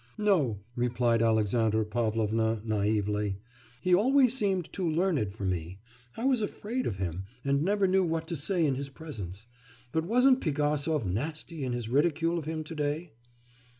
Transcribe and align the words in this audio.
'No,' 0.17 0.57
replied 0.75 1.21
Alexandra 1.21 1.85
Pavlovna 1.85 2.59
naively, 2.65 3.35
'he 3.81 3.93
always 3.93 4.35
seemed 4.35 4.73
too 4.73 4.89
learned 4.89 5.31
for 5.35 5.45
me. 5.45 5.77
I 6.17 6.25
was 6.25 6.41
afraid 6.41 6.87
of 6.87 6.95
him, 6.97 7.25
and 7.45 7.61
never 7.61 7.85
knew 7.87 8.03
what 8.03 8.25
to 8.29 8.35
say 8.35 8.65
in 8.65 8.73
his 8.73 8.89
presence. 8.89 9.45
But 9.91 10.05
wasn't 10.05 10.41
Pigasov 10.41 11.05
nasty 11.05 11.63
in 11.63 11.73
his 11.73 11.87
ridicule 11.87 12.39
of 12.39 12.45
him 12.45 12.63
to 12.63 12.73
day? 12.73 13.11